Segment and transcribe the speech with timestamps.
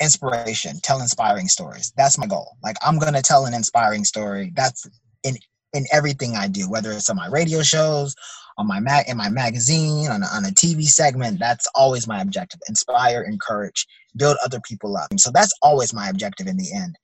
[0.00, 1.92] inspiration, tell inspiring stories.
[1.96, 2.56] That's my goal.
[2.62, 4.52] Like I'm gonna tell an inspiring story.
[4.54, 4.88] That's
[5.24, 5.36] in
[5.74, 8.14] in everything I do, whether it's on my radio shows,
[8.56, 11.38] on my mag in my magazine, on a, on a TV segment.
[11.38, 15.08] That's always my objective: inspire, encourage, build other people up.
[15.18, 16.96] So that's always my objective in the end.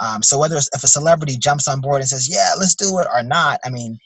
[0.00, 3.08] Um, so whether if a celebrity jumps on board and says, "Yeah, let's do it,"
[3.12, 3.98] or not, I mean,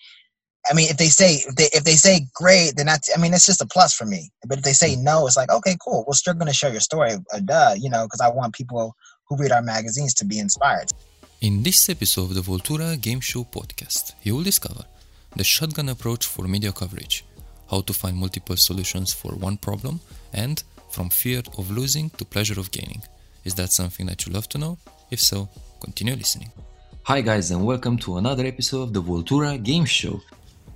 [0.68, 3.32] I mean, if they say if they if they say great, then that's I mean,
[3.32, 4.30] it's just a plus for me.
[4.46, 6.04] But if they say no, it's like okay, cool.
[6.06, 8.94] We're still going to share your story, uh, duh, you know, because I want people
[9.28, 10.90] who read our magazines to be inspired.
[11.40, 14.84] In this episode of the Voltura Game Show podcast, you will discover
[15.36, 17.24] the shotgun approach for media coverage,
[17.70, 20.00] how to find multiple solutions for one problem,
[20.32, 23.02] and from fear of losing to pleasure of gaining.
[23.44, 24.78] Is that something that you love to know?
[25.10, 25.48] If so,
[25.80, 26.50] continue listening.
[27.02, 30.20] Hi guys and welcome to another episode of the Voltura Game Show.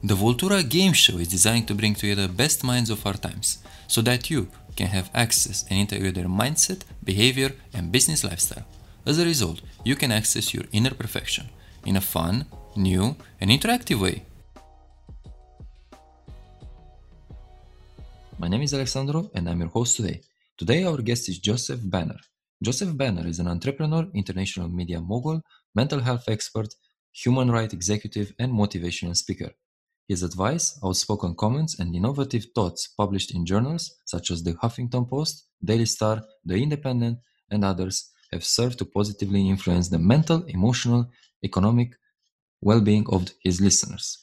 [0.03, 3.59] The Voltura Game Show is designed to bring together the best minds of our times
[3.87, 8.65] so that you can have access and integrate their mindset, behavior, and business lifestyle.
[9.05, 11.51] As a result, you can access your inner perfection
[11.85, 14.25] in a fun, new, and interactive way.
[18.39, 20.23] My name is Alexandro and I'm your host today.
[20.57, 22.21] Today, our guest is Joseph Banner.
[22.63, 25.43] Joseph Banner is an entrepreneur, international media mogul,
[25.75, 26.75] mental health expert,
[27.13, 29.51] human rights executive, and motivational speaker.
[30.11, 35.45] His advice, outspoken comments, and innovative thoughts published in journals such as the Huffington Post,
[35.65, 41.09] Daily Star, The Independent, and others have served to positively influence the mental, emotional,
[41.45, 41.93] economic
[42.61, 44.19] well being of his listeners.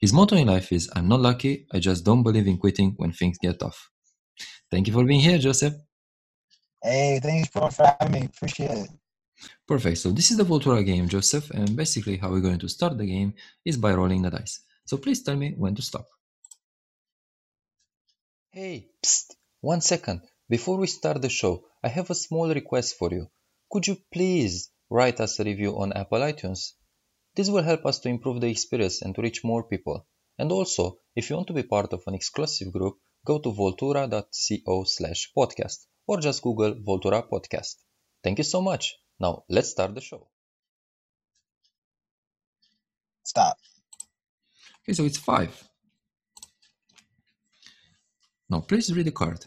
[0.00, 3.12] His motto in life is I'm not lucky, I just don't believe in quitting when
[3.12, 3.92] things get tough.
[4.72, 5.74] Thank you for being here, Joseph.
[6.82, 8.24] Hey, thanks for having me.
[8.24, 8.90] Appreciate it.
[9.68, 9.98] Perfect.
[9.98, 13.06] So, this is the Voltura game, Joseph, and basically, how we're going to start the
[13.06, 14.62] game is by rolling the dice.
[14.88, 16.06] So please tell me when to stop.
[18.52, 20.22] Hey, psst, one second.
[20.48, 23.28] Before we start the show, I have a small request for you.
[23.70, 26.72] Could you please write us a review on Apple iTunes?
[27.34, 30.06] This will help us to improve the experience and to reach more people.
[30.38, 32.96] And also, if you want to be part of an exclusive group,
[33.26, 37.74] go to voltura.co slash podcast or just Google Voltura Podcast.
[38.24, 38.96] Thank you so much.
[39.20, 40.30] Now, let's start the show.
[43.22, 43.58] Stop.
[44.88, 45.52] Okay, so it's five.
[48.48, 49.44] Now, please read the card.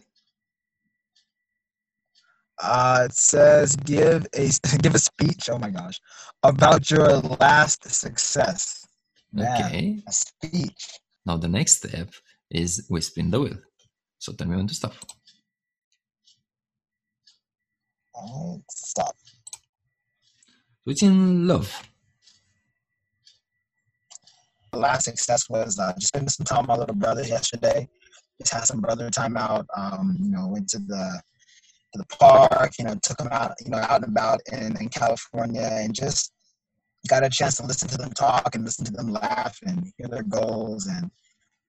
[2.62, 4.52] Uh, it says give a
[4.84, 5.50] give a speech.
[5.50, 6.00] Oh my gosh,
[6.44, 8.86] about your last success.
[9.34, 10.04] Man, okay.
[10.08, 11.00] A speech.
[11.26, 12.14] Now the next step
[12.52, 13.58] is we spin the wheel.
[14.20, 14.94] So tell me when to stop.
[18.16, 19.16] Right, stop.
[20.84, 21.91] So it's in love
[24.78, 27.88] last success was uh, just spending some time with my little brother yesterday.
[28.40, 29.66] Just had some brother time out.
[29.76, 31.22] Um, you know, went to the
[31.94, 32.72] to the park.
[32.80, 33.54] You know, took them out.
[33.64, 36.32] You know, out and about in, in California, and just
[37.08, 40.08] got a chance to listen to them talk and listen to them laugh and hear
[40.08, 41.10] their goals and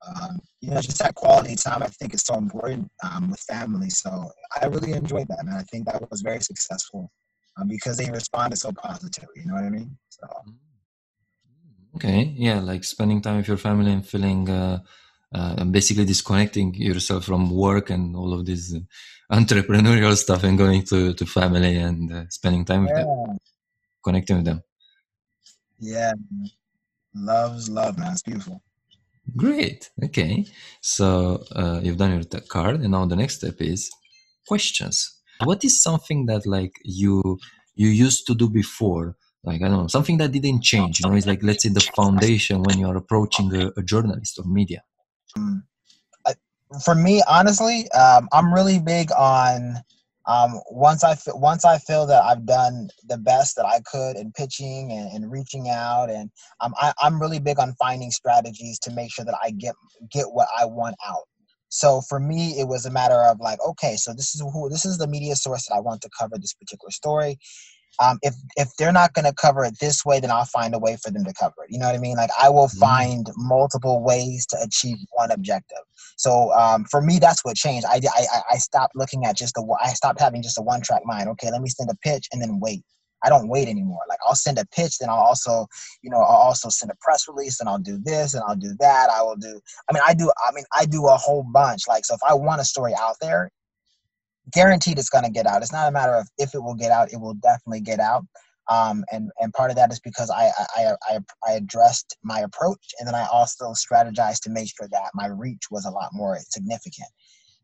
[0.07, 1.83] um, you know just that quality time.
[1.83, 3.91] I think is so important um, with family.
[3.91, 4.31] So
[4.61, 7.11] I really enjoyed that, and I think that was very successful
[7.59, 9.43] um, because they responded so positively.
[9.43, 9.97] You know what I mean?
[10.09, 10.27] So.
[11.95, 14.79] Okay, yeah, like spending time with your family and feeling uh,
[15.35, 18.75] uh, basically disconnecting yourself from work and all of this
[19.33, 23.39] entrepreneurial stuff and going to, to family and uh, spending time with them,
[24.03, 24.63] connecting with them.
[25.79, 26.13] Yeah,
[27.15, 28.13] love's love, man.
[28.13, 28.63] It's beautiful.
[29.37, 29.91] Great.
[30.03, 30.47] Okay,
[30.81, 33.91] so uh, you've done your card, and now the next step is
[34.47, 35.21] questions.
[35.45, 37.39] What is something that like you
[37.75, 41.15] you used to do before like i don't know something that didn't change you know
[41.17, 44.83] it's like let's say the foundation when you're approaching a, a journalist or media
[45.37, 45.63] mm.
[46.85, 49.77] for me honestly um, i'm really big on
[50.27, 54.17] um, once I f- once I feel that I've done the best that I could
[54.17, 58.79] in pitching and, and reaching out, and um, I, I'm really big on finding strategies
[58.81, 59.75] to make sure that I get
[60.13, 61.25] get what I want out.
[61.71, 64.85] So for me, it was a matter of like, okay, so this is who this
[64.85, 67.39] is the media source that I want to cover this particular story
[68.01, 70.79] um, if if they're not going to cover it this way, then I'll find a
[70.79, 71.71] way for them to cover it.
[71.71, 72.17] You know what I mean?
[72.17, 72.79] Like I will mm-hmm.
[72.79, 75.79] find multiple ways to achieve one objective.
[76.17, 77.87] So um, for me, that's what changed.
[77.87, 81.03] I, I I stopped looking at just the I stopped having just a one track
[81.05, 81.29] mind.
[81.31, 82.83] Okay, let me send a pitch and then wait.
[83.25, 84.01] I don't wait anymore.
[84.09, 85.67] Like I'll send a pitch, then I'll also,
[86.03, 88.75] you know, I'll also send a press release, and I'll do this, and I'll do
[88.81, 89.11] that.
[89.11, 89.61] I will do.
[89.89, 90.31] I mean, I do.
[90.47, 91.83] I mean, I do a whole bunch.
[91.87, 93.51] Like so, if I want a story out there,
[94.55, 95.63] guaranteed it's going to get out.
[95.63, 98.25] It's not a matter of if it will get out; it will definitely get out.
[98.71, 101.19] Um, and and part of that is because I, I I
[101.49, 105.65] I addressed my approach, and then I also strategized to make sure that my reach
[105.71, 107.09] was a lot more significant,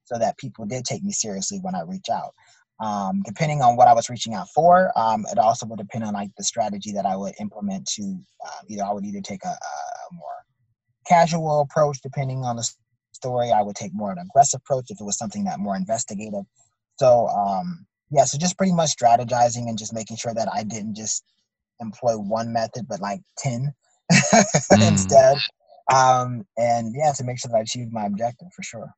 [0.05, 2.35] so that people did take me seriously when I reach out.
[2.81, 6.15] um, depending on what I was reaching out for, um, it also would depend on
[6.15, 9.49] like the strategy that I would implement to uh, either I would either take a,
[9.49, 10.25] a, more
[11.07, 12.71] casual approach depending on the
[13.13, 13.51] story.
[13.53, 16.45] I would take more of an aggressive approach if it was something that more investigative.
[16.99, 20.97] So um, yeah, so just pretty much strategizing and just making sure that I didn't
[20.97, 21.25] just
[21.81, 23.73] employ one method but like ten
[24.13, 24.89] mm.
[24.89, 25.37] instead.
[25.95, 28.91] Um, and yeah, to make sure that I achieved my objective for sure.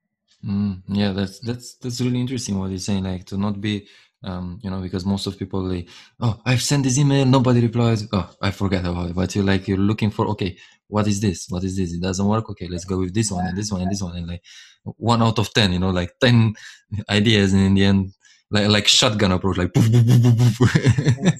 [0.44, 3.04] Mm, yeah, that's that's that's really interesting what you're saying.
[3.04, 3.86] Like to not be,
[4.24, 5.88] um, you know, because most of people like,
[6.20, 8.08] oh, I've sent this email, nobody replies.
[8.12, 9.16] Oh, I forget about it.
[9.16, 10.56] But you're like you're looking for, okay,
[10.90, 11.46] what is this?
[11.48, 11.92] What is this?
[11.92, 12.50] It doesn't work.
[12.50, 14.42] Okay, let's go with this one and this one and this one and like
[14.84, 15.72] one out of ten.
[15.72, 16.54] You know, like ten
[17.08, 18.12] ideas, and in the end,
[18.50, 19.72] like like shotgun approach, like.
[19.72, 20.76] Poof, poof, poof,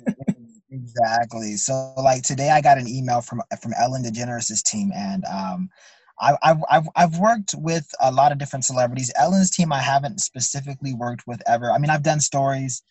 [0.71, 1.57] exactly.
[1.57, 5.69] So like today, I got an email from from Ellen DeGeneres' team, and um,
[6.21, 6.37] I,
[6.71, 9.11] I've, I've worked with a lot of different celebrities.
[9.17, 11.71] Ellen's team, I haven't specifically worked with ever.
[11.71, 12.83] I mean, I've done stories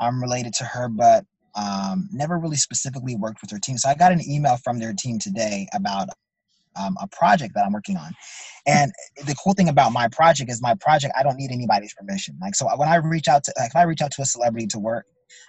[0.00, 1.24] um, related to her, but
[1.56, 3.78] um, never really specifically worked with their team.
[3.78, 6.08] So I got an email from their team today about
[6.76, 8.12] um, a project that I'm working on.
[8.66, 8.92] And
[9.26, 12.38] the cool thing about my project is my project, I don't need anybody's permission.
[12.40, 14.66] Like, so when I reach out to, like, if I reach out to a celebrity
[14.68, 15.06] to work,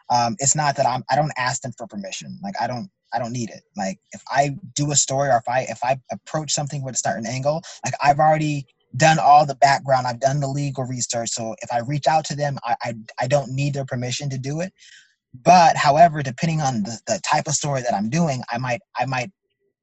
[0.10, 2.40] um, it's not that I'm, I don't ask them for permission.
[2.42, 3.62] Like, I don't, I don't need it.
[3.76, 6.98] Like if I do a story or if I if I approach something with a
[6.98, 8.66] certain angle, like I've already
[8.96, 11.30] done all the background, I've done the legal research.
[11.30, 14.38] So if I reach out to them, I I, I don't need their permission to
[14.38, 14.74] do it.
[15.44, 19.06] But however, depending on the, the type of story that I'm doing, I might I
[19.06, 19.32] might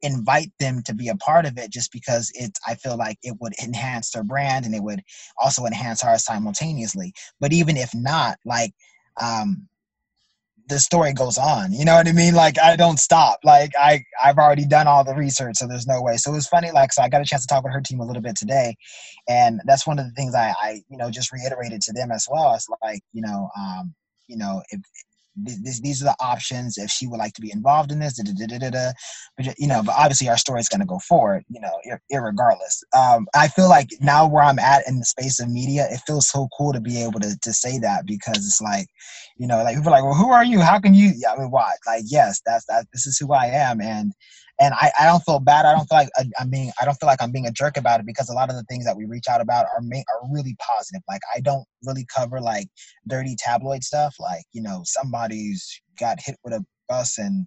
[0.02, 3.36] invite them to be a part of it just because it's I feel like it
[3.40, 5.00] would enhance their brand and it would
[5.40, 7.12] also enhance ours simultaneously.
[7.40, 8.72] But even if not, like
[9.20, 9.68] um
[10.68, 11.72] the story goes on.
[11.72, 12.34] You know what I mean?
[12.34, 13.40] Like I don't stop.
[13.44, 16.16] Like I I've already done all the research, so there's no way.
[16.16, 16.70] So it was funny.
[16.70, 18.74] Like so, I got a chance to talk with her team a little bit today,
[19.28, 22.26] and that's one of the things I I you know just reiterated to them as
[22.30, 22.54] well.
[22.54, 23.94] It's like you know um
[24.26, 24.80] you know if
[25.36, 28.14] this, these are the options if she would like to be involved in this.
[28.14, 28.92] Da, da, da,
[29.36, 31.44] but you know, but obviously our story is going to go forward.
[31.48, 32.82] You know, ir- irregardless.
[32.96, 36.28] Um, I feel like now where I'm at in the space of media, it feels
[36.28, 38.86] so cool to be able to to say that because it's like,
[39.36, 40.60] you know, like people are like, well, who are you?
[40.60, 41.12] How can you?
[41.28, 41.72] I mean, why?
[41.86, 42.86] Like, yes, that's that.
[42.92, 44.12] This is who I am, and
[44.60, 45.66] and I, I don't feel bad.
[45.66, 47.76] I don't feel like I, am being I don't feel like I'm being a jerk
[47.76, 50.28] about it because a lot of the things that we reach out about are are
[50.30, 51.02] really positive.
[51.08, 52.68] Like I don't really cover like
[53.08, 54.14] dirty tabloid stuff.
[54.20, 57.46] Like you know somebody's got hit with a bus and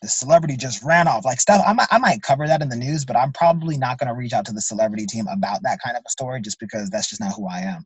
[0.00, 1.24] the celebrity just ran off.
[1.24, 3.98] Like stuff I might I might cover that in the news, but I'm probably not
[3.98, 6.58] going to reach out to the celebrity team about that kind of a story just
[6.58, 7.84] because that's just not who I am.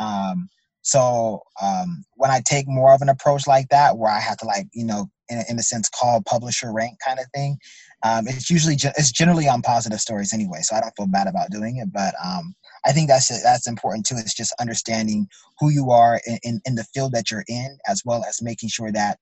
[0.00, 0.48] Um,
[0.82, 4.46] so um, when I take more of an approach like that, where I have to
[4.46, 7.58] like you know in a, in a sense called publisher rank kind of thing,
[8.04, 10.58] um, it's usually ge- it's generally on positive stories anyway.
[10.62, 12.54] So I don't feel bad about doing it, but um,
[12.84, 14.16] I think that's that's important too.
[14.18, 15.26] It's just understanding
[15.58, 18.68] who you are in, in, in the field that you're in, as well as making
[18.68, 19.18] sure that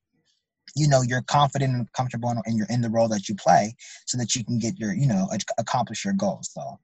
[0.74, 3.74] you know you're confident and comfortable and you're in the role that you play,
[4.06, 5.28] so that you can get your you know
[5.58, 6.50] accomplish your goals.
[6.52, 6.78] So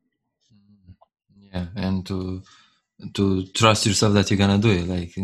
[1.36, 2.42] yeah, and to
[3.14, 5.14] to trust yourself that you're gonna do it like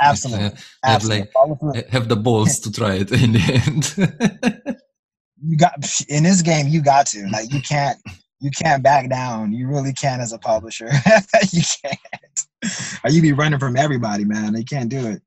[0.00, 0.44] absolutely.
[0.44, 1.28] have, absolutely.
[1.74, 4.76] like have the balls to try it in the end.
[5.42, 5.74] You got
[6.08, 7.28] in this game you got to.
[7.28, 7.98] Like you can't
[8.40, 9.52] you can't back down.
[9.52, 10.90] You really can't as a publisher.
[11.52, 12.80] You can't.
[13.04, 14.56] Or you be running from everybody man.
[14.56, 15.20] You can't do it.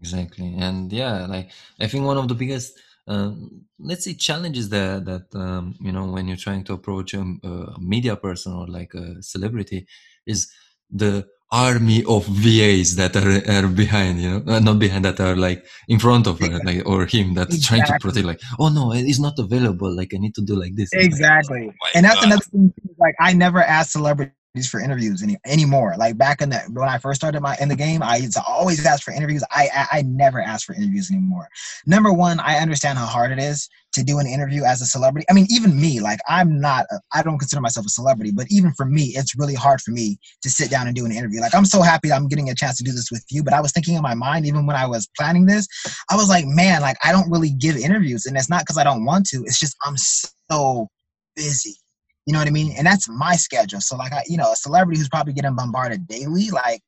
[0.00, 0.54] Exactly.
[0.56, 1.50] And yeah like
[1.80, 6.06] i think one of the biggest um, let's say challenges that that um, you know
[6.06, 9.86] when you're trying to approach a, a media person or like a celebrity
[10.26, 10.50] is
[10.90, 15.36] the army of VAs that are, are behind, you know, uh, not behind that are
[15.36, 17.78] like in front of her, like or him that's exactly.
[17.78, 18.26] trying to protect.
[18.26, 19.94] Like, oh no, it's not available.
[19.94, 20.90] Like, I need to do like this.
[20.92, 22.24] Exactly, like, oh and that's God.
[22.24, 22.74] another thing.
[22.98, 25.94] Like, I never ask celebrities for interviews any anymore.
[25.98, 28.42] Like back in the when I first started my in the game, I used to
[28.46, 29.42] always ask for interviews.
[29.50, 31.48] I, I I never ask for interviews anymore.
[31.86, 35.26] Number one, I understand how hard it is to do an interview as a celebrity.
[35.28, 38.72] I mean, even me, like I'm not, I don't consider myself a celebrity, but even
[38.74, 41.40] for me, it's really hard for me to sit down and do an interview.
[41.40, 43.42] Like I'm so happy I'm getting a chance to do this with you.
[43.42, 45.66] But I was thinking in my mind, even when I was planning this,
[46.10, 48.84] I was like, man, like I don't really give interviews, and it's not because I
[48.84, 49.38] don't want to.
[49.46, 50.88] It's just I'm so
[51.34, 51.76] busy
[52.26, 52.74] you know what I mean?
[52.76, 53.80] And that's my schedule.
[53.80, 56.80] So like I, you know, a celebrity who's probably getting bombarded daily, like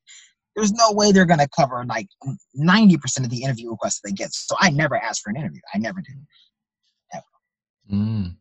[0.55, 2.07] there's no way they're gonna cover like
[2.59, 4.33] 90% of the interview requests they get.
[4.33, 5.61] So I never ask for an interview.
[5.73, 6.13] I never do.
[7.13, 7.25] Never.
[7.93, 8.35] Mm.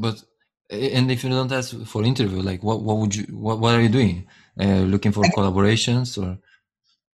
[0.00, 0.24] But
[0.70, 3.82] and if you don't ask for interview, like what what would you what what are
[3.82, 4.26] you doing?
[4.58, 6.38] Uh, looking for collaborations or?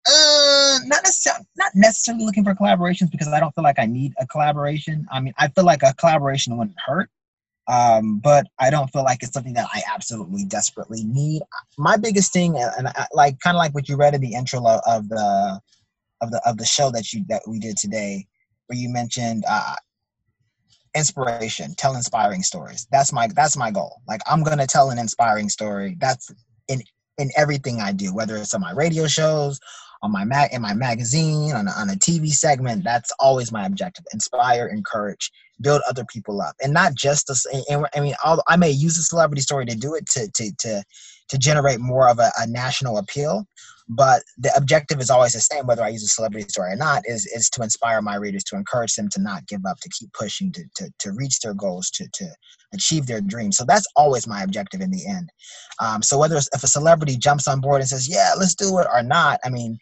[0.09, 4.12] Uh, not necessarily not necessarily looking for collaborations because I don't feel like I need
[4.21, 5.06] a collaboration.
[5.11, 7.11] I mean, I feel like a collaboration wouldn't hurt,
[7.68, 11.42] um, but I don't feel like it's something that I absolutely desperately need.
[11.76, 14.61] My biggest thing, and I, like kind of like what you read in the intro
[14.66, 15.61] of, of the
[16.23, 18.26] of the of the show that you that we did today,
[18.66, 19.75] where you mentioned uh,
[20.94, 22.87] inspiration, tell inspiring stories.
[22.90, 24.00] That's my that's my goal.
[24.06, 25.96] Like I'm gonna tell an inspiring story.
[26.00, 26.30] That's
[26.68, 26.82] in
[27.18, 29.58] in everything I do, whether it's on my radio shows,
[30.02, 32.85] on my mag in my magazine, on a, on a TV segment.
[32.85, 37.65] That's always my objective: inspire, encourage, build other people up, and not just the.
[37.71, 38.15] And, I mean,
[38.49, 40.85] I may use a celebrity story to do it to to to
[41.29, 43.47] to generate more of a, a national appeal
[43.89, 47.03] but the objective is always the same whether i use a celebrity story or not
[47.07, 50.13] is is to inspire my readers to encourage them to not give up to keep
[50.13, 52.27] pushing to to, to reach their goals to to
[52.75, 55.31] achieve their dreams so that's always my objective in the end
[55.81, 58.87] um, so whether if a celebrity jumps on board and says yeah let's do it
[58.93, 59.79] or not i mean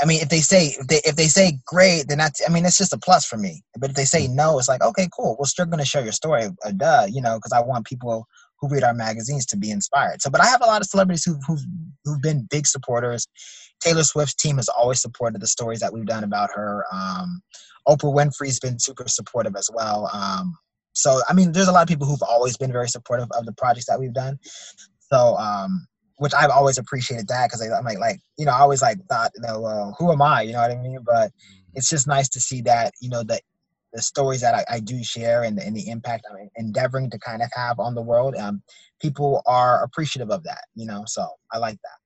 [0.00, 2.64] I mean, if they say if they if they say great, then that's I mean,
[2.64, 3.62] it's just a plus for me.
[3.78, 5.36] But if they say no, it's like okay, cool.
[5.38, 8.26] We're still gonna share your story, uh, duh, you know, because I want people
[8.62, 10.22] who read our magazines to be inspired.
[10.22, 11.64] So, but I have a lot of celebrities who've, who've,
[12.04, 13.26] who've been big supporters.
[13.80, 16.84] Taylor Swift's team has always supported the stories that we've done about her.
[16.92, 17.42] Um,
[17.88, 20.08] Oprah Winfrey's been super supportive as well.
[20.14, 20.56] Um,
[20.92, 23.52] so, I mean, there's a lot of people who've always been very supportive of the
[23.52, 24.38] projects that we've done.
[25.12, 28.82] So, um, which I've always appreciated that because I'm like, like, you know, I always
[28.82, 30.42] like thought, you know, uh, who am I?
[30.42, 30.98] You know what I mean?
[31.04, 31.72] But mm-hmm.
[31.74, 33.42] it's just nice to see that, you know, that
[33.92, 37.18] the stories that I, I do share and the, and the impact I'm endeavoring to
[37.18, 38.62] kind of have on the world, um,
[39.00, 41.04] people are appreciative of that, you know.
[41.06, 42.01] So I like that.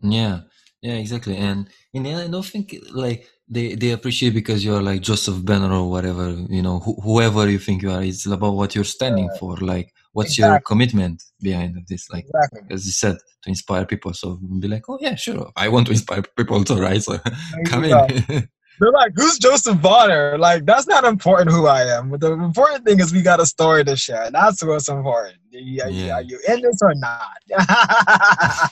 [0.00, 0.40] Yeah,
[0.82, 1.36] yeah, exactly.
[1.36, 5.44] And in the end, I don't think like they they appreciate because you're like Joseph
[5.44, 8.02] Banner or whatever, you know, wh- whoever you think you are.
[8.02, 9.56] It's about what you're standing for.
[9.56, 10.52] Like, what's exactly.
[10.52, 12.08] your commitment behind this?
[12.10, 12.74] Like, exactly.
[12.74, 14.12] as you said, to inspire people.
[14.14, 17.02] So be like, oh yeah, sure, I want to inspire people too, right?
[17.02, 17.18] So
[17.66, 18.48] come in.
[18.78, 20.38] They're like, who's Joseph Bonner?
[20.38, 22.10] Like, that's not important who I am.
[22.10, 24.24] But the important thing is we got a story to share.
[24.24, 25.36] and That's what's important.
[25.50, 26.14] Yeah, yeah.
[26.14, 27.38] Are you in this or not?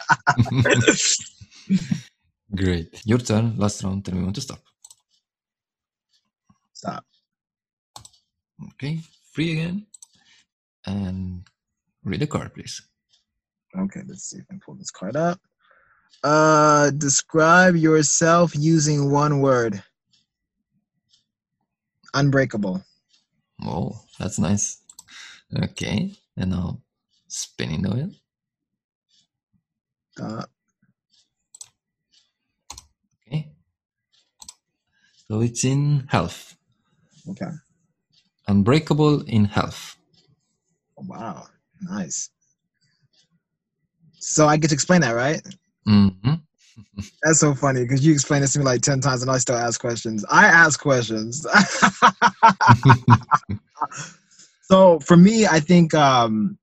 [2.55, 3.03] Great.
[3.05, 3.57] Your turn.
[3.57, 4.05] Last round.
[4.05, 4.61] Tell me when to stop.
[6.73, 7.05] Stop.
[8.75, 9.01] Okay.
[9.33, 9.87] Free again.
[10.87, 11.43] And
[12.05, 12.81] read the card, please.
[13.77, 15.41] Okay, let's see if I can pull this card up.
[16.23, 19.83] Uh, describe yourself using one word.
[22.17, 22.83] Unbreakable.
[23.63, 24.81] Oh, that's nice.
[25.55, 26.81] Okay, and now
[27.29, 28.11] spinning the wheel.
[30.19, 30.45] Uh,
[33.29, 33.51] okay.
[35.29, 36.57] So it's in health.
[37.29, 37.51] Okay.
[38.49, 39.99] Unbreakable in health.
[40.99, 41.47] Oh, wow,
[41.83, 42.31] nice.
[44.21, 45.43] So I get to explain that, right?
[45.87, 46.35] Mm-hmm.
[47.23, 49.57] That's so funny because you explained this to me like 10 times and I still
[49.57, 50.25] ask questions.
[50.31, 51.47] I ask questions.
[54.63, 56.59] so for me, I think um,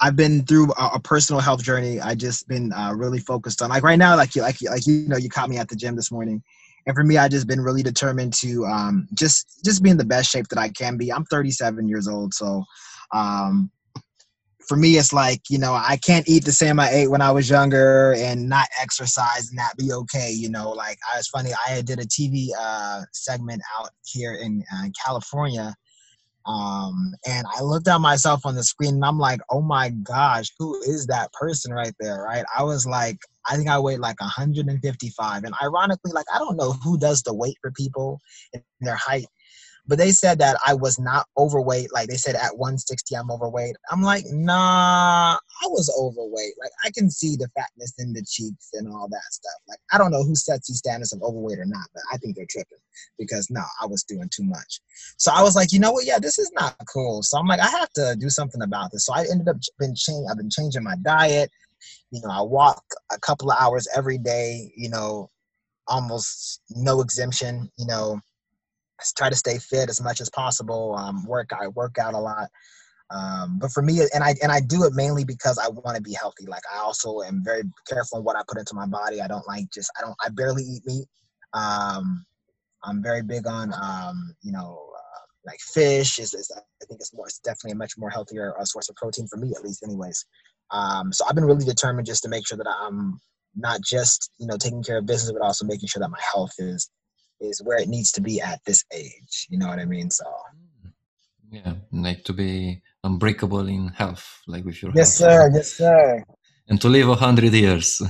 [0.00, 2.00] I've been through a, a, personal health journey.
[2.00, 5.08] I just been uh, really focused on like right now, like you, like, like, you
[5.08, 6.42] know, you caught me at the gym this morning.
[6.86, 10.04] And for me, I just been really determined to um, just, just be in the
[10.04, 11.12] best shape that I can be.
[11.12, 12.34] I'm 37 years old.
[12.34, 12.64] So
[13.12, 13.70] um,
[14.66, 17.30] for me, it's like, you know, I can't eat the same I ate when I
[17.30, 20.30] was younger and not exercise and that be okay.
[20.30, 21.50] You know, like I was funny.
[21.68, 25.74] I did a TV uh, segment out here in uh, California.
[26.44, 30.50] Um, and I looked at myself on the screen and I'm like, oh my gosh,
[30.58, 32.22] who is that person right there?
[32.22, 32.44] Right.
[32.56, 35.44] I was like, I think I weighed like 155.
[35.44, 38.20] And ironically, like, I don't know who does the weight for people
[38.52, 39.26] in their height
[39.86, 41.92] but they said that I was not overweight.
[41.92, 43.76] Like they said at 160, I'm overweight.
[43.90, 46.54] I'm like, nah, I was overweight.
[46.60, 49.60] Like I can see the fatness in the cheeks and all that stuff.
[49.68, 52.36] Like I don't know who sets these standards of overweight or not, but I think
[52.36, 52.78] they're tripping
[53.18, 54.80] because no, I was doing too much.
[55.16, 56.06] So I was like, you know what?
[56.06, 57.22] Yeah, this is not cool.
[57.22, 59.06] So I'm like, I have to do something about this.
[59.06, 60.26] So I ended up been changing.
[60.30, 61.50] I've been changing my diet.
[62.12, 64.72] You know, I walk a couple of hours every day.
[64.76, 65.30] You know,
[65.88, 67.68] almost no exemption.
[67.76, 68.20] You know
[69.16, 70.94] try to stay fit as much as possible.
[70.96, 72.48] Um, work I work out a lot.
[73.10, 76.02] Um, but for me, and I and I do it mainly because I want to
[76.02, 76.46] be healthy.
[76.46, 79.20] Like I also am very careful on what I put into my body.
[79.20, 81.06] I don't like just I don't I barely eat meat.
[81.52, 82.24] Um,
[82.84, 87.14] I'm very big on um, you know uh, like fish is, is I think it's
[87.14, 89.82] more it's definitely a much more healthier uh, source of protein for me at least
[89.82, 90.24] anyways.
[90.70, 93.20] Um, so I've been really determined just to make sure that I'm
[93.54, 96.54] not just you know taking care of business but also making sure that my health
[96.58, 96.88] is
[97.42, 99.46] is where it needs to be at this age.
[99.50, 100.10] You know what I mean?
[100.10, 100.24] So
[101.50, 105.32] yeah, like to be unbreakable in health, like with your yes, health.
[105.32, 106.24] sir, yes, sir,
[106.68, 108.00] and to live a hundred years.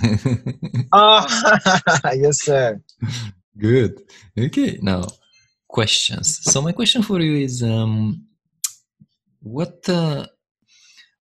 [0.92, 1.26] oh,
[2.14, 2.80] yes, sir.
[3.58, 4.02] Good.
[4.38, 5.04] Okay, now
[5.68, 6.40] questions.
[6.42, 8.26] So my question for you is, um,
[9.40, 10.26] what uh,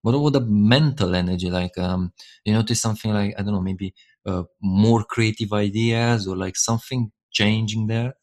[0.02, 1.50] what about the mental energy?
[1.50, 2.12] Like, um,
[2.44, 3.94] you notice something like I don't know, maybe
[4.26, 8.14] uh, more creative ideas or like something changing that?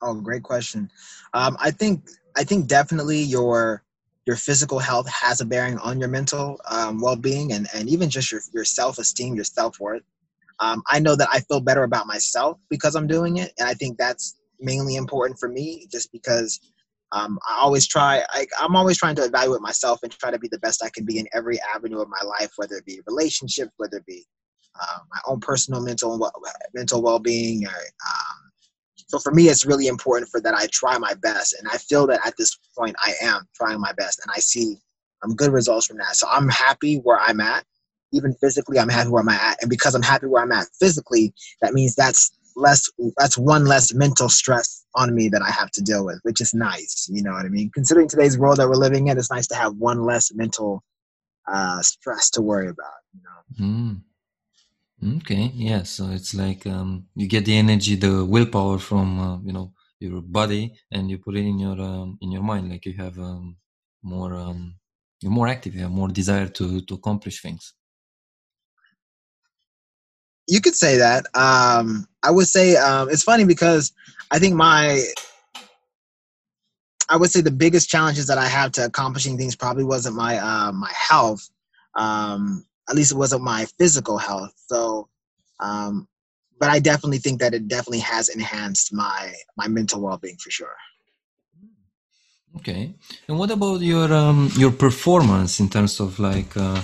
[0.00, 0.90] Oh, great question.
[1.34, 3.82] Um, I think I think definitely your
[4.26, 8.30] your physical health has a bearing on your mental um, well-being and, and even just
[8.30, 10.02] your, your self-esteem your self-worth
[10.60, 13.74] um, i know that i feel better about myself because i'm doing it and i
[13.74, 16.60] think that's mainly important for me just because
[17.12, 20.48] um, i always try I, i'm always trying to evaluate myself and try to be
[20.48, 23.72] the best i can be in every avenue of my life whether it be relationships
[23.76, 24.24] whether it be
[24.80, 26.18] uh, my own personal mental
[26.74, 28.42] mental well-being um,
[29.12, 32.06] so for me, it's really important for that I try my best, and I feel
[32.06, 34.78] that at this point I am trying my best, and I see
[35.22, 36.16] um, good results from that.
[36.16, 37.62] So I'm happy where I'm at,
[38.14, 38.78] even physically.
[38.78, 41.94] I'm happy where I'm at, and because I'm happy where I'm at physically, that means
[41.94, 42.90] that's less.
[43.18, 46.54] That's one less mental stress on me that I have to deal with, which is
[46.54, 47.06] nice.
[47.12, 47.70] You know what I mean?
[47.74, 50.82] Considering today's world that we're living in, it's nice to have one less mental
[51.46, 53.00] uh, stress to worry about.
[53.12, 53.66] You know.
[53.66, 54.00] Mm.
[55.04, 55.82] Okay, yeah.
[55.82, 60.20] So it's like um, you get the energy, the willpower from uh, you know your
[60.20, 62.70] body, and you put it in your um, in your mind.
[62.70, 63.56] Like you have um,
[64.02, 64.76] more, um,
[65.20, 65.74] you're more active.
[65.74, 67.74] You have more desire to to accomplish things.
[70.46, 71.26] You could say that.
[71.34, 73.92] Um, I would say um, it's funny because
[74.30, 75.04] I think my
[77.08, 80.38] I would say the biggest challenges that I have to accomplishing things probably wasn't my
[80.38, 81.48] uh, my health.
[81.96, 84.52] Um, at least it wasn't my physical health.
[84.66, 85.08] So,
[85.60, 86.08] um,
[86.58, 90.50] but I definitely think that it definitely has enhanced my my mental well being for
[90.50, 90.76] sure.
[92.56, 92.94] Okay,
[93.28, 96.80] and what about your um, your performance in terms of like uh,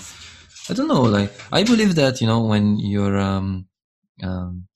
[0.70, 3.68] I don't know, like I believe that you know when you're um,
[4.22, 4.68] um,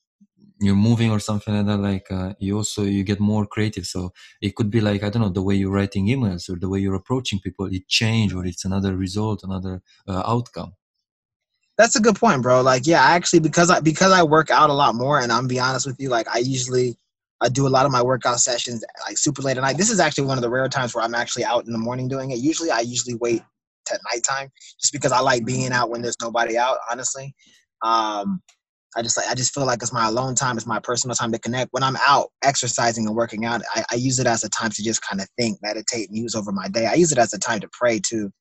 [0.63, 4.13] you're moving or something like that like uh, you also you get more creative so
[4.41, 6.79] it could be like i don't know the way you're writing emails or the way
[6.79, 10.73] you're approaching people it change or it's another result another uh, outcome
[11.77, 12.61] that's a good point, bro.
[12.61, 15.47] Like, yeah, I actually because I because I work out a lot more, and I'm
[15.47, 16.97] be honest with you, like I usually
[17.41, 19.77] I do a lot of my workout sessions like super late at night.
[19.77, 22.07] This is actually one of the rare times where I'm actually out in the morning
[22.07, 22.39] doing it.
[22.39, 23.41] Usually, I usually wait
[23.87, 26.77] to nighttime just because I like being out when there's nobody out.
[26.91, 27.33] Honestly,
[27.83, 28.41] um,
[28.95, 30.57] I just like I just feel like it's my alone time.
[30.57, 31.73] It's my personal time to connect.
[31.73, 34.83] When I'm out exercising and working out, I, I use it as a time to
[34.83, 36.85] just kind of think, meditate, muse over my day.
[36.85, 38.31] I use it as a time to pray too.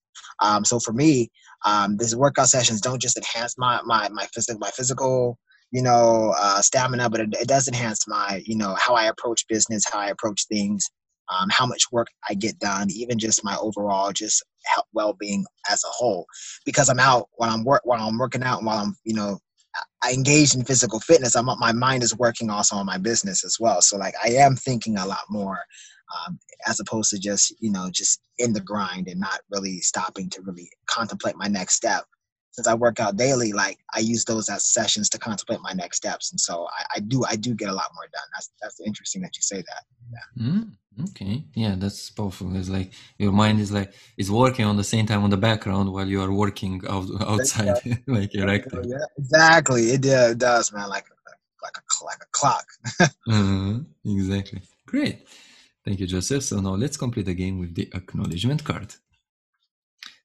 [0.40, 1.30] Um, so for me,
[1.64, 5.38] um, these workout sessions don't just enhance my my my physical my physical
[5.70, 9.46] you know uh, stamina, but it, it, does enhance my you know how I approach
[9.48, 10.88] business, how I approach things,
[11.28, 14.42] um, how much work I get done, even just my overall just
[14.92, 16.26] well being as a whole.
[16.64, 19.38] Because I'm out when I'm work while I'm working out while I'm you know
[20.04, 21.36] I engage in physical fitness.
[21.36, 23.80] I'm my mind is working also on my business as well.
[23.82, 25.60] So like I am thinking a lot more
[26.26, 30.28] um, as opposed to just you know just in the grind and not really stopping
[30.30, 32.04] to really contemplate my next step.
[32.52, 35.96] Since i work out daily like i use those as sessions to contemplate my next
[35.96, 38.28] steps and so i, I do i do get a lot more done.
[38.34, 39.82] That's that's interesting that you say that.
[40.12, 40.46] Yeah.
[40.46, 40.72] Mm,
[41.08, 41.44] okay.
[41.54, 42.54] Yeah that's powerful.
[42.56, 45.90] It's like your mind is like is working on the same time on the background
[45.90, 48.84] while you are working out, outside like you're active.
[48.86, 49.06] yeah.
[49.16, 49.82] Exactly.
[49.94, 50.90] It, yeah, it does man.
[50.90, 51.06] Like
[51.62, 52.66] like a like a clock.
[53.30, 54.60] Uh, exactly.
[54.84, 55.26] Great
[55.84, 56.44] Thank you, Joseph.
[56.44, 58.94] So now let's complete the game with the acknowledgement card.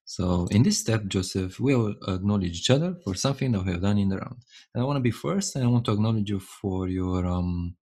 [0.04, 3.82] So in this step, Joseph, we will acknowledge each other for something that we have
[3.82, 4.38] done in the round.
[4.74, 7.76] And I want to be first, and I want to acknowledge you for your, um,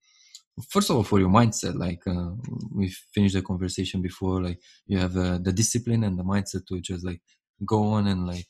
[0.71, 1.77] first of all, for your mindset.
[1.77, 2.31] Like uh,
[2.75, 6.81] we finished the conversation before, like you have uh, the discipline and the mindset to
[6.81, 7.23] just like
[7.67, 8.47] go on and like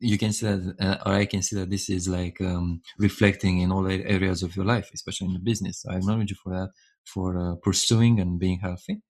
[0.00, 3.60] you can see that, uh, or I can see that this is like um, reflecting
[3.60, 5.82] in all areas of your life, especially in the business.
[5.82, 6.70] So I acknowledge you for that
[7.04, 9.00] for uh, pursuing and being healthy.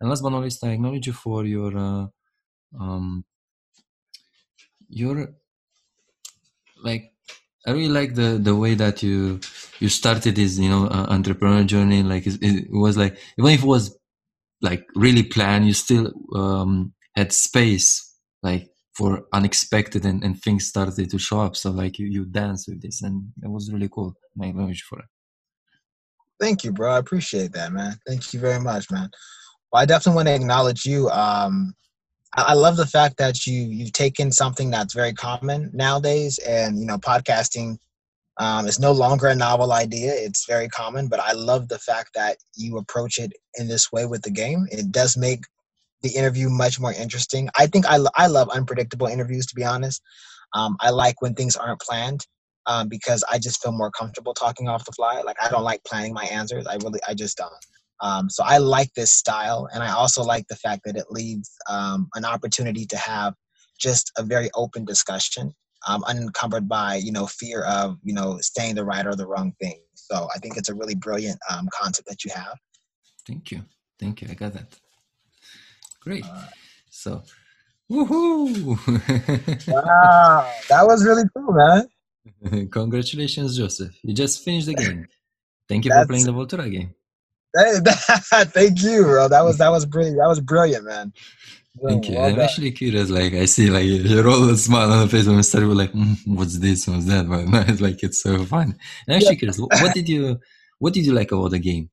[0.00, 2.06] And last but not least, I acknowledge you for your uh,
[2.78, 3.24] um,
[4.88, 5.34] your
[6.82, 7.12] like
[7.66, 9.40] I really like the the way that you
[9.78, 12.02] you started this you know uh, entrepreneur journey.
[12.02, 13.96] Like it, it, was like even if it was
[14.62, 21.10] like really planned, you still um, had space like for unexpected and, and things started
[21.10, 21.56] to show up.
[21.56, 24.14] So like you you dance with this, and it was really cool.
[24.40, 25.06] I acknowledge for it.
[26.40, 26.92] Thank you, bro.
[26.94, 27.96] I appreciate that, man.
[28.06, 29.10] Thank you very much, man.
[29.70, 31.10] Well, I definitely want to acknowledge you.
[31.10, 31.74] Um,
[32.34, 36.78] I, I love the fact that you you've taken something that's very common nowadays, and
[36.78, 37.76] you know, podcasting
[38.38, 40.12] um, is no longer a novel idea.
[40.14, 44.06] It's very common, but I love the fact that you approach it in this way
[44.06, 44.66] with the game.
[44.72, 45.44] It does make
[46.02, 47.50] the interview much more interesting.
[47.58, 50.00] I think I, I love unpredictable interviews, to be honest.
[50.54, 52.26] Um, I like when things aren't planned
[52.70, 55.20] um, because I just feel more comfortable talking off the fly.
[55.22, 56.66] Like I don't like planning my answers.
[56.68, 57.52] I really, I just don't.
[58.00, 61.50] Um, so I like this style, and I also like the fact that it leaves
[61.68, 63.34] um, an opportunity to have
[63.78, 65.52] just a very open discussion.
[65.88, 69.52] um, unencumbered by you know fear of you know saying the right or the wrong
[69.60, 69.80] thing.
[69.94, 72.56] So I think it's a really brilliant um, concept that you have.
[73.26, 73.64] Thank you,
[73.98, 74.28] thank you.
[74.30, 74.78] I got that.
[76.00, 76.24] Great.
[76.24, 76.44] Uh,
[76.90, 77.22] so,
[77.90, 78.76] woohoo!
[79.68, 81.88] wow, that was really cool, man.
[82.70, 83.94] Congratulations, Joseph.
[84.02, 85.06] You just finished the game.
[85.68, 86.94] Thank you That's, for playing the Voltura game.
[88.52, 89.28] thank you, bro.
[89.28, 90.18] That was that was brilliant.
[90.18, 91.12] That was brilliant, man.
[91.84, 92.16] Thank you.
[92.16, 93.10] Well I'm actually curious.
[93.10, 95.68] Like I see, like your all smile on the face when we started.
[95.68, 96.86] We're like, mm, "What's this?
[96.86, 98.76] What's that?" But no, it's like it's so fun.
[99.08, 99.38] I'm actually yeah.
[99.38, 99.58] curious.
[99.58, 100.38] What did you
[100.78, 101.90] What did you like about the game?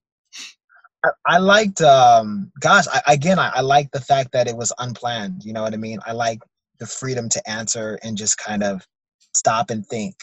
[1.04, 1.82] I, I liked.
[1.82, 5.44] um Gosh, I, again, I, I like the fact that it was unplanned.
[5.44, 6.00] You know what I mean?
[6.06, 6.40] I like
[6.80, 8.88] the freedom to answer and just kind of
[9.38, 10.16] stop and think.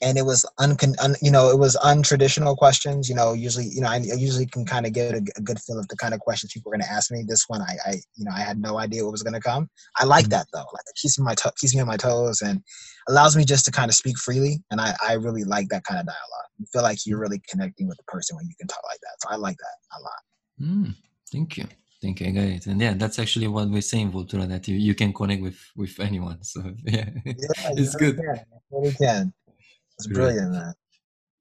[0.00, 3.80] And it was uncon, un, you know it was untraditional questions you know usually you
[3.80, 6.12] know i, I usually can kind of get a, a, good feel of the kind
[6.12, 7.22] of questions people are going to ask me.
[7.24, 9.68] This one I, I you know i had no idea what was going to come.
[9.98, 10.30] I like mm-hmm.
[10.30, 12.60] that though like it keeps me my to- keeps me on my toes and
[13.08, 16.00] allows me just to kind of speak freely and i i really like that kind
[16.00, 16.50] of dialogue.
[16.58, 19.16] You feel like you're really connecting with the person when you can talk like that
[19.20, 20.22] so i like that a lot.
[20.60, 20.96] Mm,
[21.30, 21.68] thank you
[22.02, 22.66] Thank you, guys.
[22.66, 25.58] And yeah, that's actually what we say in Voltura that you, you can connect with
[25.76, 26.42] with anyone.
[26.42, 28.16] So yeah, yeah it's good.
[28.16, 28.44] Can.
[28.72, 29.32] really can.
[29.98, 30.74] It's brilliant, man.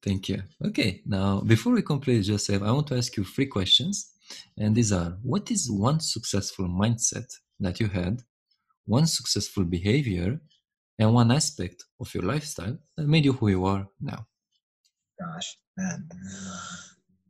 [0.04, 0.43] Thank you.
[0.63, 4.12] Okay, now before we complete, Joseph, I want to ask you three questions.
[4.58, 8.21] And these are what is one successful mindset that you had,
[8.86, 10.39] one successful behavior,
[11.02, 14.28] and one aspect of your lifestyle that made you who you are now?
[15.19, 16.08] Gosh, man.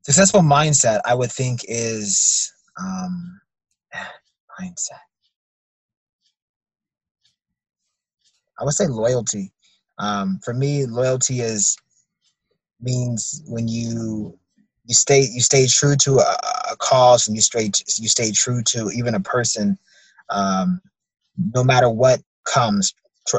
[0.04, 3.42] Successful mindset, I would think, is um,
[4.60, 5.00] mindset.
[8.60, 9.52] I would say loyalty
[9.98, 11.78] um, for me loyalty is
[12.82, 14.38] means when you
[14.86, 16.38] you stay you stay true to a,
[16.72, 19.78] a cause and you stay you stay true to even a person
[20.30, 20.82] um,
[21.54, 22.94] no matter what comes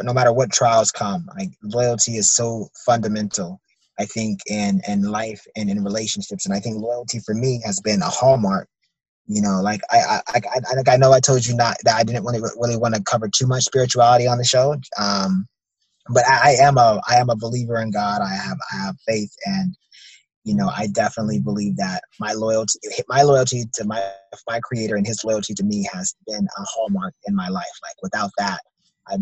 [0.04, 3.60] no matter what trials come like loyalty is so fundamental
[3.98, 7.80] i think in in life and in relationships and i think loyalty for me has
[7.80, 8.68] been a hallmark
[9.26, 12.24] you know like i i i, I know i told you not that i didn't
[12.24, 15.46] really really want to cover too much spirituality on the show um
[16.08, 18.20] but I, I am a I am a believer in God.
[18.22, 19.76] I have I have faith, and
[20.44, 24.02] you know I definitely believe that my loyalty my loyalty to my
[24.48, 27.64] my Creator and His loyalty to me has been a hallmark in my life.
[27.82, 28.60] Like without that,
[29.08, 29.18] I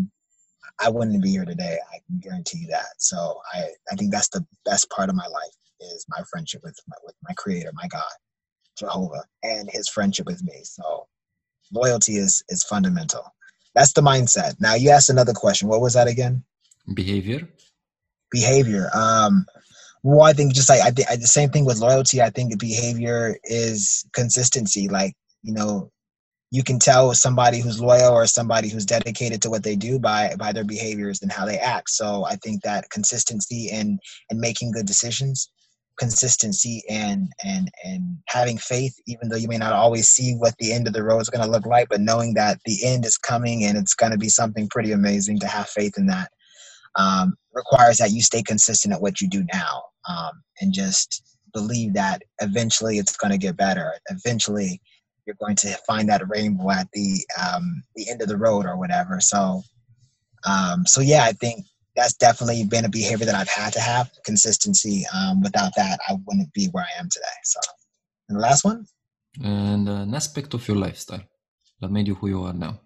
[0.79, 1.77] I wouldn't be here today.
[1.93, 2.93] I can guarantee you that.
[2.97, 5.51] So I I think that's the best part of my life
[5.93, 8.03] is my friendship with my, with my Creator, my God,
[8.81, 10.61] Jehovah, and His friendship with me.
[10.63, 11.07] So
[11.71, 13.23] loyalty is is fundamental.
[13.75, 14.59] That's the mindset.
[14.59, 15.69] Now you asked another question.
[15.69, 16.43] What was that again?
[16.93, 17.47] behavior
[18.31, 19.45] behavior um
[20.03, 22.57] well i think just like i think the same thing with loyalty i think the
[22.57, 25.13] behavior is consistency like
[25.43, 25.91] you know
[26.53, 30.33] you can tell somebody who's loyal or somebody who's dedicated to what they do by
[30.37, 34.71] by their behaviors and how they act so i think that consistency and and making
[34.71, 35.49] good decisions
[36.01, 40.73] consistency and and and having faith even though you may not always see what the
[40.73, 43.17] end of the road is going to look like but knowing that the end is
[43.17, 46.31] coming and it's going to be something pretty amazing to have faith in that
[46.95, 51.93] um, requires that you stay consistent at what you do now um, and just believe
[51.93, 53.93] that eventually it's going to get better.
[54.09, 54.81] Eventually,
[55.25, 58.77] you're going to find that rainbow at the um, the end of the road or
[58.77, 59.19] whatever.
[59.19, 59.61] So,
[60.47, 64.09] um, so yeah, I think that's definitely been a behavior that I've had to have
[64.25, 65.05] consistency.
[65.13, 67.25] Um, without that, I wouldn't be where I am today.
[67.43, 67.59] So,
[68.29, 68.85] and the last one,
[69.43, 71.23] and uh, an aspect of your lifestyle
[71.79, 72.79] that made you who you are now.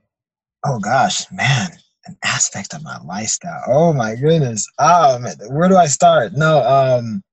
[0.66, 1.70] Oh gosh, man,
[2.06, 3.64] an aspect of my lifestyle.
[3.68, 4.68] Oh my goodness.
[4.80, 6.34] Oh man, where do I start?
[6.34, 7.24] No, um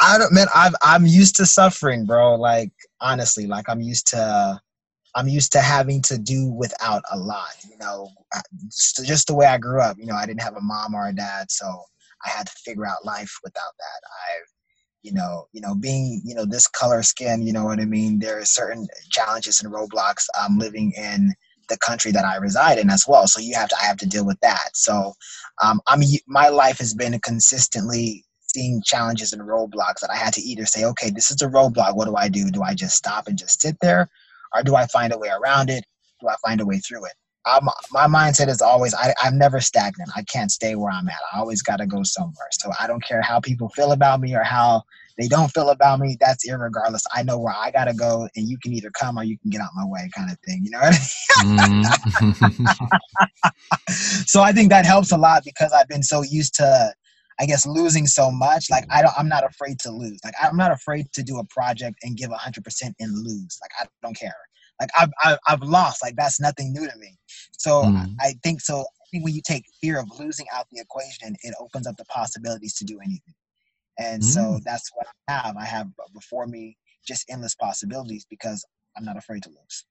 [0.00, 2.34] I don't man, I've I'm used to suffering, bro.
[2.34, 4.60] Like honestly, like I'm used to
[5.16, 8.10] I'm used to having to do without a lot, you know,
[8.66, 9.96] just, just the way I grew up.
[9.98, 11.66] You know, I didn't have a mom or a dad, so
[12.24, 14.06] I had to figure out life without that.
[14.06, 14.42] I
[15.02, 18.18] you know, you know, being, you know, this color skin, you know what I mean?
[18.18, 21.32] There are certain challenges and roadblocks um living in
[21.68, 23.26] the country that I reside in as well.
[23.26, 24.70] So you have to I have to deal with that.
[24.74, 25.14] So
[25.62, 30.40] um, I'm my life has been consistently seeing challenges and roadblocks that I had to
[30.40, 31.96] either say, okay, this is a roadblock.
[31.96, 32.50] What do I do?
[32.50, 34.08] Do I just stop and just sit there,
[34.56, 35.84] or do I find a way around it?
[36.20, 37.12] Do I find a way through it?
[37.44, 40.10] I'm, my mindset is always I, I'm never stagnant.
[40.16, 41.18] I can't stay where I'm at.
[41.32, 42.48] I always got to go somewhere.
[42.52, 44.82] So I don't care how people feel about me or how
[45.18, 47.02] they don't feel about me, that's irregardless.
[47.14, 49.60] I know where I gotta go, and you can either come or you can get
[49.60, 50.60] out my way, kind of thing.
[50.62, 50.94] You know what
[51.38, 51.84] I mean?
[51.84, 52.76] mm.
[54.26, 56.92] so I think that helps a lot because I've been so used to,
[57.38, 58.70] I guess, losing so much.
[58.70, 60.18] Like I don't, I'm not afraid to lose.
[60.24, 63.58] Like I'm not afraid to do a project and give hundred percent and lose.
[63.62, 64.34] Like I don't care.
[64.80, 66.02] Like I've, I've, I've lost.
[66.02, 67.16] Like that's nothing new to me.
[67.58, 68.14] So mm.
[68.20, 71.54] I think so I think when you take fear of losing out the equation, it
[71.60, 73.34] opens up the possibilities to do anything.
[73.98, 74.26] And mm.
[74.26, 75.56] so that's what I have.
[75.56, 78.64] I have before me just endless possibilities because
[78.96, 79.84] I'm not afraid to lose.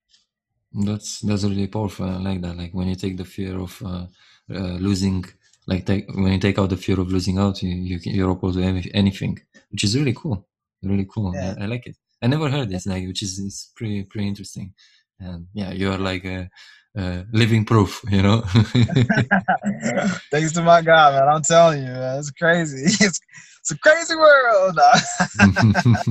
[0.85, 2.09] That's that's really powerful.
[2.09, 2.57] I like that.
[2.57, 4.05] Like when you take the fear of uh,
[4.53, 5.23] uh, losing,
[5.67, 8.57] like take, when you take out the fear of losing out, you, you you're opposed
[8.57, 9.39] to anything,
[9.71, 10.47] which is really cool.
[10.83, 11.33] Really cool.
[11.33, 11.55] Yeah.
[11.59, 11.95] I, I, like it.
[12.21, 14.73] I never heard this, like which is is pretty pretty interesting.
[15.19, 16.49] And yeah, you are like a,
[16.95, 18.41] a living proof, you know.
[20.31, 21.27] Thanks to my God, man.
[21.27, 22.85] I'm telling you, man, it's crazy.
[23.05, 23.19] It's
[23.61, 24.79] it's a crazy world.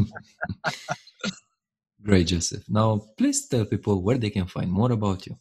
[2.02, 2.64] Great, Joseph.
[2.68, 5.36] Now, please tell people where they can find more about you.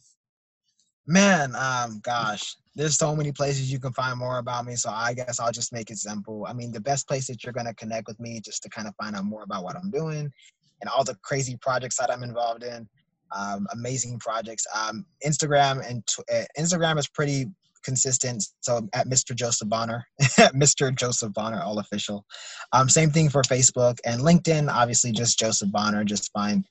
[1.06, 4.74] Man, um, gosh, there's so many places you can find more about me.
[4.76, 6.44] So I guess I'll just make it simple.
[6.48, 8.88] I mean, the best place that you're going to connect with me just to kind
[8.88, 10.30] of find out more about what I'm doing
[10.80, 12.88] and all the crazy projects that I'm involved in.
[13.36, 14.66] Um, amazing projects.
[14.76, 17.46] Um, Instagram and tw- uh, Instagram is pretty
[17.84, 18.44] consistent.
[18.60, 19.34] So at Mr.
[19.34, 20.94] Joseph Bonner, Mr.
[20.94, 22.24] Joseph Bonner, all official.
[22.72, 24.68] Um, same thing for Facebook and LinkedIn.
[24.72, 26.04] Obviously, just Joseph Bonner.
[26.04, 26.64] Just find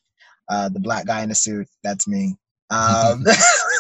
[0.50, 1.68] uh, the black guy in the suit.
[1.84, 2.36] That's me.
[2.74, 3.24] Um,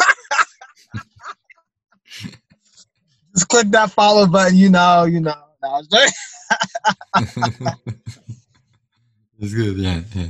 [3.33, 4.57] just click that follow button.
[4.57, 5.33] You know, you know.
[9.39, 9.77] it's good.
[9.77, 10.27] Yeah, yeah.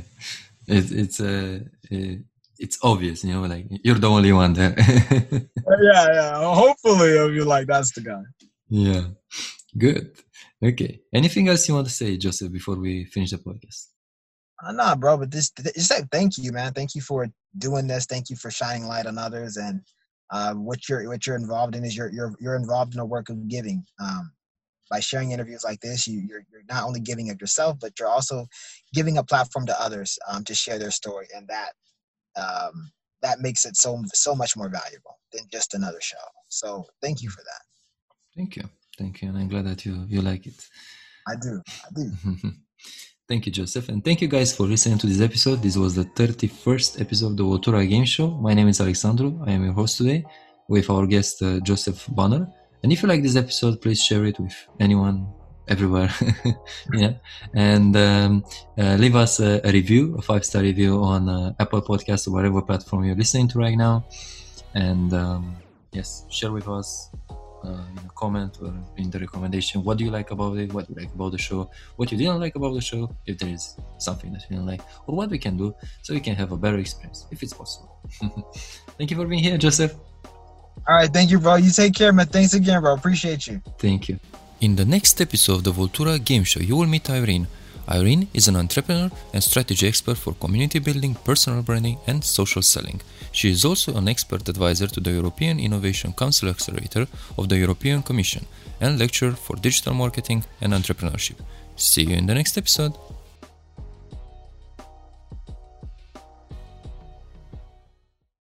[0.66, 2.20] It, it's uh, it,
[2.58, 4.74] it's obvious, you know, like you're the only one there.
[4.78, 6.54] yeah, yeah.
[6.54, 8.22] Hopefully, you'll be like, that's the guy.
[8.68, 9.04] Yeah,
[9.76, 10.12] good.
[10.62, 11.00] Okay.
[11.12, 13.88] Anything else you want to say, Joseph, before we finish the podcast?
[14.64, 15.16] Uh, nah, bro.
[15.18, 16.72] But this, just say thank you, man.
[16.72, 18.06] Thank you for doing this.
[18.06, 19.80] Thank you for shining light on others, and
[20.30, 23.28] uh, what you're what you're involved in is you're you're you're involved in a work
[23.28, 23.84] of giving.
[24.00, 24.32] Um,
[24.90, 28.08] by sharing interviews like this, you, you're, you're not only giving of yourself, but you're
[28.08, 28.46] also
[28.92, 31.72] giving a platform to others um, to share their story, and that
[32.36, 36.24] um, that makes it so so much more valuable than just another show.
[36.48, 37.62] So thank you for that.
[38.36, 38.64] Thank you,
[38.98, 40.68] thank you, and I'm glad that you you like it.
[41.26, 42.50] I do, I do.
[43.28, 45.62] thank you, Joseph, and thank you guys for listening to this episode.
[45.62, 48.30] This was the 31st episode of the Voltura Game Show.
[48.30, 49.40] My name is Alexandru.
[49.46, 50.24] I am your host today
[50.68, 52.46] with our guest uh, Joseph Bonner.
[52.82, 55.26] And if you like this episode, please share it with anyone
[55.66, 56.12] everywhere
[56.92, 57.14] yeah
[57.54, 58.44] and um,
[58.76, 62.32] uh, leave us a, a, review a five star review on uh, apple podcast or
[62.32, 64.04] whatever platform you're listening to right now
[64.74, 65.56] and um,
[65.92, 67.08] yes share with us
[67.64, 70.70] Uh, in a comment or in the recommendation what do you like about it?
[70.74, 71.70] What you like about the show?
[71.96, 73.02] What you didn't like about the show?
[73.24, 76.20] If there is something that you didn't like or what we can do so we
[76.20, 77.90] can have a better experience if it's possible.
[78.98, 79.94] Thank you for being here joseph.
[80.86, 81.54] All right thank you bro.
[81.54, 82.26] You take care man.
[82.26, 82.92] Thanks again bro.
[82.92, 83.62] Appreciate you.
[83.78, 84.20] Thank you.
[84.60, 87.46] In the next episode of the Voltura Game Show, you will meet Irene.
[87.88, 93.00] Irene is an entrepreneur and strategy expert for community building, personal branding, and social selling.
[93.32, 98.02] She is also an expert advisor to the European Innovation Council Accelerator of the European
[98.02, 98.46] Commission
[98.80, 101.36] and lecturer for digital marketing and entrepreneurship.
[101.76, 102.94] See you in the next episode.